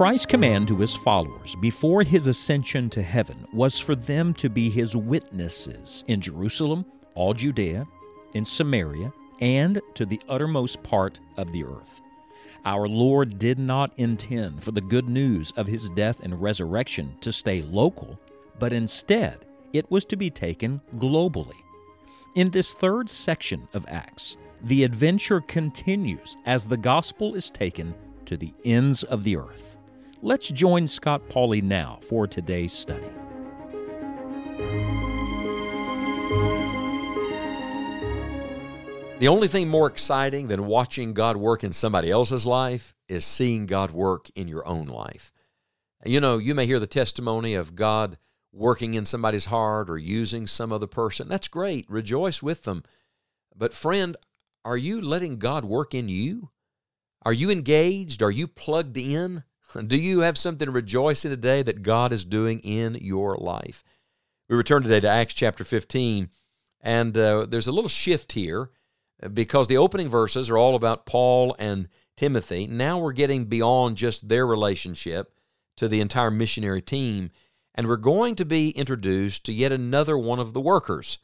[0.00, 4.70] Christ's command to his followers before his ascension to heaven was for them to be
[4.70, 7.86] his witnesses in Jerusalem, all Judea,
[8.32, 12.00] in Samaria, and to the uttermost part of the earth.
[12.64, 17.30] Our Lord did not intend for the good news of his death and resurrection to
[17.30, 18.18] stay local,
[18.58, 19.44] but instead
[19.74, 21.60] it was to be taken globally.
[22.34, 27.94] In this third section of Acts, the adventure continues as the gospel is taken
[28.24, 29.76] to the ends of the earth.
[30.22, 33.08] Let's join Scott Pauley now for today's study.
[39.18, 43.64] The only thing more exciting than watching God work in somebody else's life is seeing
[43.64, 45.32] God work in your own life.
[46.04, 48.18] You know, you may hear the testimony of God
[48.52, 51.28] working in somebody's heart or using some other person.
[51.28, 51.86] That's great.
[51.88, 52.82] Rejoice with them.
[53.56, 54.18] But, friend,
[54.66, 56.50] are you letting God work in you?
[57.22, 58.22] Are you engaged?
[58.22, 59.44] Are you plugged in?
[59.72, 63.84] Do you have something to rejoice in today that God is doing in your life?
[64.48, 66.28] We return today to Acts chapter 15,
[66.80, 68.70] and uh, there's a little shift here
[69.32, 72.66] because the opening verses are all about Paul and Timothy.
[72.66, 75.32] Now we're getting beyond just their relationship
[75.76, 77.30] to the entire missionary team,
[77.72, 81.18] and we're going to be introduced to yet another one of the workers.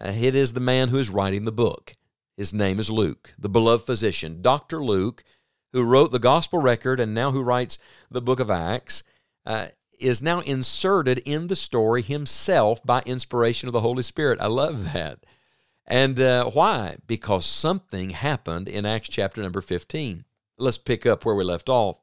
[0.00, 1.96] Uh, it is the man who is writing the book.
[2.34, 4.82] His name is Luke, the beloved physician, Dr.
[4.82, 5.22] Luke,
[5.74, 9.02] who wrote the gospel record and now who writes the book of Acts.
[9.44, 9.66] Uh,
[10.00, 14.40] is now inserted in the story himself by inspiration of the Holy Spirit.
[14.40, 15.24] I love that.
[15.86, 16.96] And uh, why?
[17.06, 20.24] Because something happened in Acts chapter number 15.
[20.58, 22.00] Let's pick up where we left off.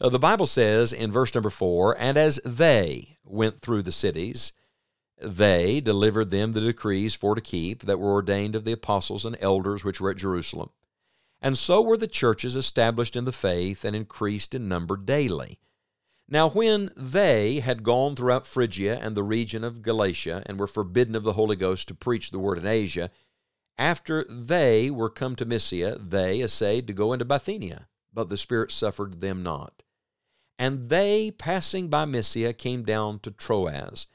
[0.00, 4.52] Uh, the Bible says in verse number 4 And as they went through the cities,
[5.20, 9.36] they delivered them the decrees for to keep that were ordained of the apostles and
[9.40, 10.70] elders which were at Jerusalem.
[11.40, 15.58] And so were the churches established in the faith and increased in number daily.
[16.28, 21.14] Now, when they had gone throughout Phrygia and the region of Galatia, and were forbidden
[21.14, 23.10] of the Holy Ghost to preach the word in Asia,
[23.78, 28.72] after they were come to Mysia, they essayed to go into Bithynia, but the Spirit
[28.72, 29.82] suffered them not.
[30.58, 34.06] And they, passing by Mysia, came down to Troas.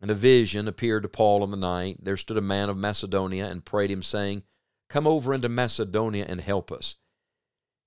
[0.00, 1.98] And a vision appeared to Paul in the night.
[2.02, 4.42] There stood a man of Macedonia and prayed him, saying,
[4.88, 6.96] Come over into Macedonia and help us.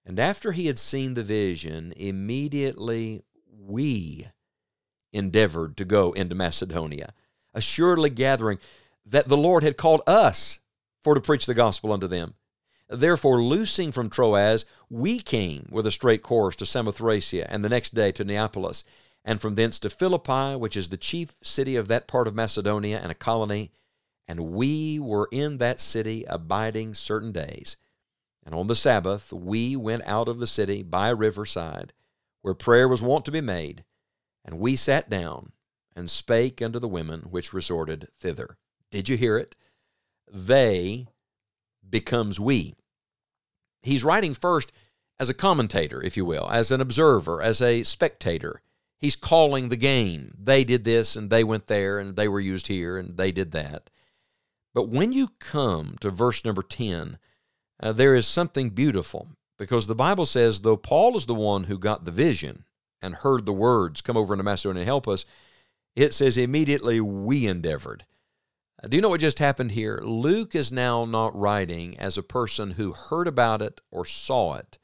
[0.05, 4.27] And after he had seen the vision, immediately we
[5.13, 7.13] endeavored to go into Macedonia,
[7.53, 8.59] assuredly gathering
[9.05, 10.59] that the Lord had called us
[11.03, 12.35] for to preach the gospel unto them.
[12.89, 17.93] Therefore, loosing from Troas, we came with a straight course to Samothracia, and the next
[17.93, 18.83] day to Neapolis,
[19.23, 22.99] and from thence to Philippi, which is the chief city of that part of Macedonia
[22.99, 23.71] and a colony.
[24.29, 27.77] And we were in that city abiding certain days.
[28.45, 31.93] And on the Sabbath we went out of the city by a riverside,
[32.43, 33.83] where prayer was wont to be made,
[34.45, 35.51] and we sat down
[35.95, 38.57] and spake unto the women which resorted thither.
[38.91, 39.55] Did you hear it?
[40.31, 41.07] They
[41.89, 42.75] becomes we.
[43.81, 44.71] He's writing first
[45.19, 48.61] as a commentator, if you will, as an observer, as a spectator.
[48.95, 50.35] He's calling the game.
[50.39, 53.53] They did this and they went there and they were used here and they did
[53.53, 53.89] that.
[54.73, 57.17] But when you come to verse number 10,
[57.81, 61.77] uh, there is something beautiful because the Bible says, though Paul is the one who
[61.77, 62.65] got the vision
[63.01, 65.25] and heard the words, come over into Macedonia and help us,
[65.95, 68.05] it says immediately we endeavored.
[68.81, 69.99] Uh, do you know what just happened here?
[70.03, 74.77] Luke is now not writing as a person who heard about it or saw it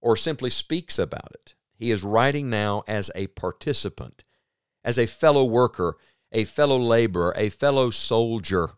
[0.00, 1.54] or simply speaks about it.
[1.74, 4.24] He is writing now as a participant,
[4.84, 5.96] as a fellow worker,
[6.32, 8.70] a fellow laborer, a fellow soldier.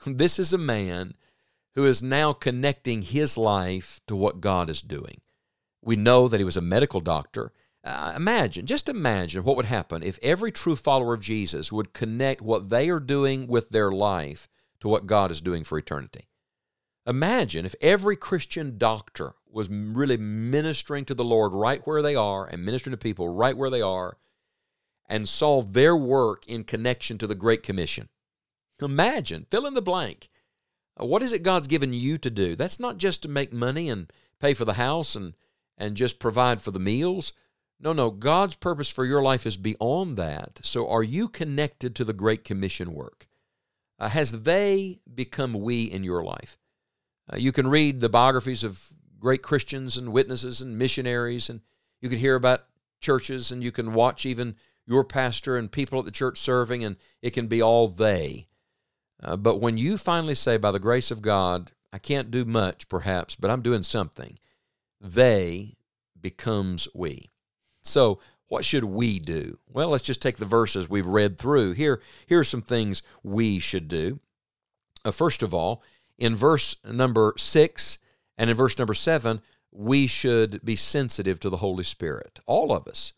[0.06, 1.14] This is a man
[1.74, 5.20] who is now connecting his life to what God is doing.
[5.82, 7.52] We know that he was a medical doctor.
[7.82, 12.42] Uh, imagine, just imagine what would happen if every true follower of Jesus would connect
[12.42, 14.48] what they are doing with their life
[14.80, 16.28] to what God is doing for eternity.
[17.06, 22.46] Imagine if every Christian doctor was really ministering to the Lord right where they are
[22.46, 24.18] and ministering to people right where they are
[25.08, 28.08] and saw their work in connection to the Great Commission.
[28.82, 30.28] Imagine, fill in the blank.
[31.00, 32.56] Uh, what is it God's given you to do?
[32.56, 35.34] That's not just to make money and pay for the house and,
[35.78, 37.32] and just provide for the meals.
[37.78, 40.60] No, no, God's purpose for your life is beyond that.
[40.62, 43.26] So are you connected to the Great Commission work?
[43.98, 46.58] Uh, has they become we in your life?
[47.32, 51.60] Uh, you can read the biographies of great Christians and witnesses and missionaries, and
[52.00, 52.64] you can hear about
[53.00, 54.56] churches, and you can watch even
[54.86, 58.48] your pastor and people at the church serving, and it can be all they.
[59.22, 62.88] Uh, but when you finally say, by the grace of God, I can't do much
[62.88, 64.38] perhaps, but I'm doing something,
[65.00, 65.76] they
[66.20, 67.30] becomes we.
[67.82, 69.58] So, what should we do?
[69.68, 71.72] Well, let's just take the verses we've read through.
[71.72, 74.18] Here, here are some things we should do.
[75.04, 75.84] Uh, first of all,
[76.18, 77.98] in verse number six
[78.36, 79.40] and in verse number seven,
[79.70, 82.40] we should be sensitive to the Holy Spirit.
[82.46, 83.12] All of us.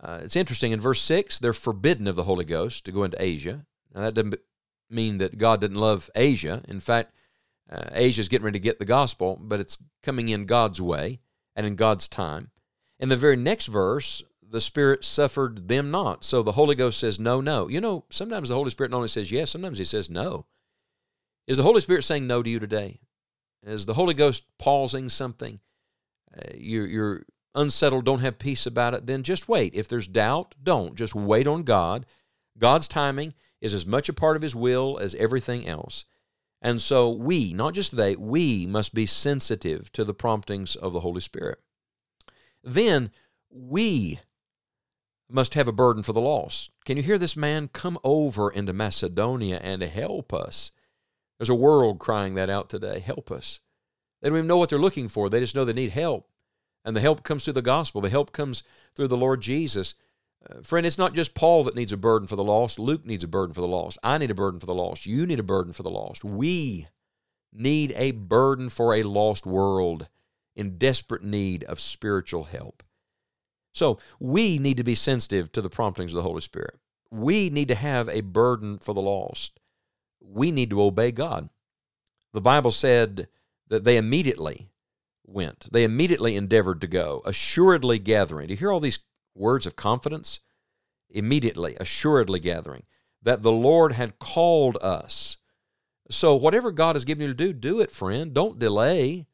[0.00, 0.70] Uh, it's interesting.
[0.72, 3.66] In verse six, they're forbidden of the Holy Ghost to go into Asia.
[3.92, 4.36] Now, that doesn't
[4.90, 6.62] mean that God didn't love Asia.
[6.68, 7.12] In fact,
[7.70, 11.20] uh, Asia's getting ready to get the gospel, but it's coming in God's way
[11.54, 12.50] and in God's time.
[12.98, 16.24] In the very next verse, the Spirit suffered them not.
[16.24, 17.68] So the Holy Ghost says, no, no.
[17.68, 20.46] You know, sometimes the Holy Spirit not only says yes, sometimes He says no.
[21.46, 23.00] Is the Holy Spirit saying no to you today?
[23.62, 25.60] Is the Holy Ghost pausing something?
[26.36, 27.22] Uh, you're, you're
[27.54, 29.74] unsettled, don't have peace about it, then just wait.
[29.74, 30.94] If there's doubt, don't.
[30.94, 32.06] Just wait on God.
[32.58, 36.04] God's timing is as much a part of His will as everything else.
[36.62, 41.00] And so we, not just they, we must be sensitive to the promptings of the
[41.00, 41.58] Holy Spirit.
[42.62, 43.10] Then
[43.50, 44.20] we
[45.30, 46.70] must have a burden for the lost.
[46.84, 47.68] Can you hear this man?
[47.68, 50.72] Come over into Macedonia and help us.
[51.38, 53.00] There's a world crying that out today.
[53.00, 53.60] Help us.
[54.20, 55.28] They don't even know what they're looking for.
[55.28, 56.28] They just know they need help.
[56.84, 58.00] And the help comes through the gospel.
[58.00, 58.62] The help comes
[58.94, 59.94] through the Lord Jesus.
[60.48, 62.78] Uh, friend, it's not just Paul that needs a burden for the lost.
[62.78, 63.98] Luke needs a burden for the lost.
[64.02, 65.06] I need a burden for the lost.
[65.06, 66.24] You need a burden for the lost.
[66.24, 66.88] We
[67.52, 70.08] need a burden for a lost world
[70.56, 72.82] in desperate need of spiritual help.
[73.72, 76.78] So we need to be sensitive to the promptings of the Holy Spirit.
[77.10, 79.60] We need to have a burden for the lost.
[80.20, 81.48] We need to obey God.
[82.32, 83.28] The Bible said
[83.68, 84.68] that they immediately
[85.26, 85.72] went.
[85.72, 88.48] They immediately endeavored to go, assuredly gathering.
[88.48, 89.00] Do you hear all these
[89.34, 90.40] words of confidence,
[91.08, 92.84] immediately, assuredly gathering,
[93.22, 95.36] that the Lord had called us.
[96.10, 98.34] So, whatever God has given you to do, do it, friend.
[98.34, 99.26] Don't delay.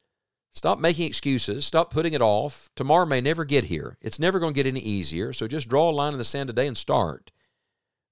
[0.51, 1.65] Stop making excuses.
[1.65, 2.69] Stop putting it off.
[2.75, 3.97] Tomorrow may never get here.
[4.01, 5.33] It's never going to get any easier.
[5.33, 7.31] So, just draw a line in the sand today and start.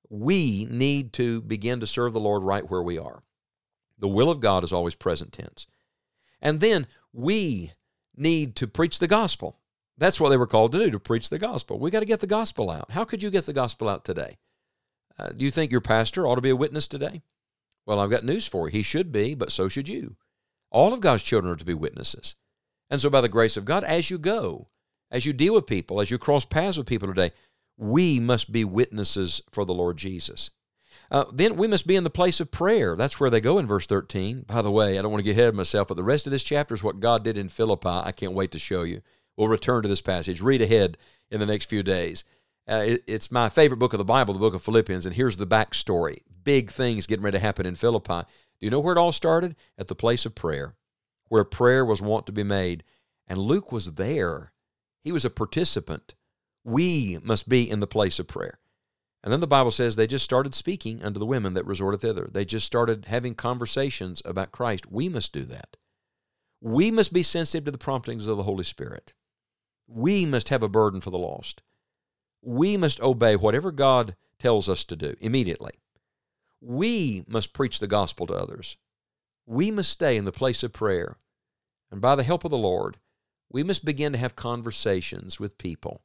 [0.09, 3.23] We need to begin to serve the Lord right where we are.
[3.97, 5.67] The will of God is always present tense.
[6.41, 7.71] And then we
[8.15, 9.59] need to preach the gospel.
[9.97, 11.79] That's what they were called to do, to preach the gospel.
[11.79, 12.91] We got to get the gospel out.
[12.91, 14.37] How could you get the gospel out today?
[15.17, 17.21] Uh, do you think your pastor ought to be a witness today?
[17.85, 18.73] Well, I've got news for you.
[18.73, 20.15] He should be, but so should you.
[20.71, 22.35] All of God's children are to be witnesses.
[22.89, 24.67] And so, by the grace of God, as you go,
[25.09, 27.31] as you deal with people, as you cross paths with people today,
[27.77, 30.49] we must be witnesses for the Lord Jesus.
[31.11, 32.95] Uh, then we must be in the place of prayer.
[32.95, 34.45] That's where they go in verse 13.
[34.47, 36.31] By the way, I don't want to get ahead of myself, but the rest of
[36.31, 37.87] this chapter is what God did in Philippi.
[37.87, 39.01] I can't wait to show you.
[39.37, 40.41] We'll return to this passage.
[40.41, 40.97] Read ahead
[41.29, 42.23] in the next few days.
[42.67, 45.37] Uh, it, it's my favorite book of the Bible, the book of Philippians, and here's
[45.37, 46.19] the backstory.
[46.43, 48.21] Big things getting ready to happen in Philippi.
[48.59, 49.55] Do you know where it all started?
[49.77, 50.75] At the place of prayer,
[51.27, 52.83] where prayer was wont to be made.
[53.27, 54.51] And Luke was there.
[55.03, 56.15] He was a participant.
[56.63, 58.59] We must be in the place of prayer.
[59.23, 62.29] And then the Bible says they just started speaking unto the women that resorted thither.
[62.31, 64.91] They just started having conversations about Christ.
[64.91, 65.77] We must do that.
[66.61, 69.13] We must be sensitive to the promptings of the Holy Spirit.
[69.87, 71.61] We must have a burden for the lost.
[72.41, 75.73] We must obey whatever God tells us to do immediately.
[76.61, 78.77] We must preach the gospel to others.
[79.45, 81.17] We must stay in the place of prayer.
[81.91, 82.97] And by the help of the Lord,
[83.49, 86.01] we must begin to have conversations with people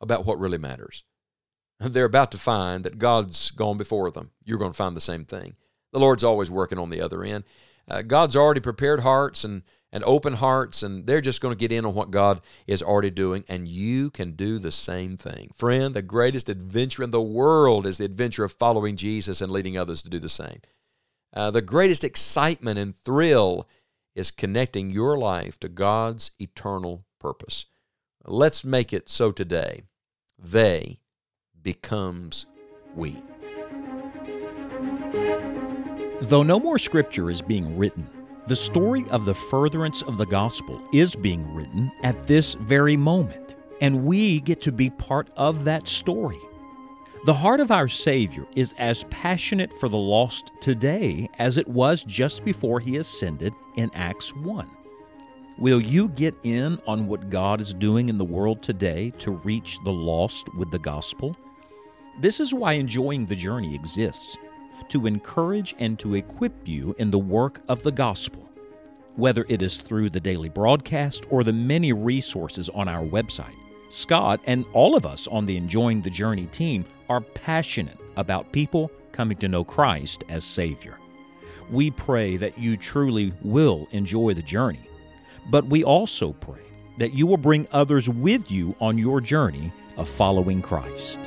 [0.00, 1.04] about what really matters.
[1.80, 4.30] They're about to find that God's gone before them.
[4.44, 5.56] You're going to find the same thing.
[5.92, 7.44] The Lord's always working on the other end.
[7.88, 9.62] Uh, God's already prepared hearts and
[9.96, 13.10] and open hearts, and they're just going to get in on what God is already
[13.10, 15.50] doing, and you can do the same thing.
[15.56, 19.78] Friend, the greatest adventure in the world is the adventure of following Jesus and leading
[19.78, 20.60] others to do the same.
[21.32, 23.66] Uh, the greatest excitement and thrill
[24.14, 27.64] is connecting your life to God's eternal purpose.
[28.22, 29.84] Let's make it so today.
[30.38, 31.00] They
[31.62, 32.44] becomes
[32.94, 33.22] we.
[36.20, 38.10] Though no more scripture is being written,
[38.46, 43.56] the story of the furtherance of the gospel is being written at this very moment,
[43.80, 46.38] and we get to be part of that story.
[47.24, 52.04] The heart of our Savior is as passionate for the lost today as it was
[52.04, 54.70] just before he ascended in Acts 1.
[55.58, 59.80] Will you get in on what God is doing in the world today to reach
[59.82, 61.36] the lost with the gospel?
[62.20, 64.36] This is why enjoying the journey exists
[64.88, 68.48] to encourage and to equip you in the work of the gospel,
[69.16, 73.54] whether it is through the daily broadcast or the many resources on our website.
[73.88, 78.90] Scott and all of us on the Enjoying the Journey team are passionate about people
[79.12, 80.98] coming to know Christ as Savior.
[81.70, 84.88] We pray that you truly will enjoy the journey,
[85.50, 86.60] but we also pray
[86.98, 91.20] that you will bring others with you on your journey of following Christ.